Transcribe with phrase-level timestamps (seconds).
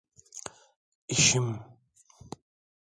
[1.07, 1.59] İşim…